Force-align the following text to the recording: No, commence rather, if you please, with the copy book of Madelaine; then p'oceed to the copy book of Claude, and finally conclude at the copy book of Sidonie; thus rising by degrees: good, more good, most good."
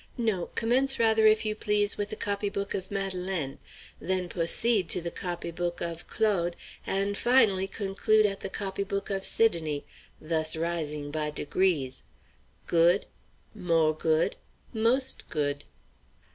No, 0.17 0.47
commence 0.55 0.97
rather, 0.97 1.27
if 1.27 1.45
you 1.45 1.53
please, 1.53 1.95
with 1.95 2.09
the 2.09 2.15
copy 2.15 2.49
book 2.49 2.73
of 2.73 2.89
Madelaine; 2.89 3.59
then 3.99 4.29
p'oceed 4.29 4.87
to 4.89 4.99
the 4.99 5.11
copy 5.11 5.51
book 5.51 5.79
of 5.79 6.07
Claude, 6.07 6.55
and 6.87 7.15
finally 7.15 7.67
conclude 7.67 8.25
at 8.25 8.39
the 8.39 8.49
copy 8.49 8.83
book 8.83 9.11
of 9.11 9.23
Sidonie; 9.23 9.85
thus 10.19 10.55
rising 10.55 11.11
by 11.11 11.29
degrees: 11.29 12.01
good, 12.65 13.05
more 13.53 13.95
good, 13.95 14.37
most 14.73 15.29
good." 15.29 15.65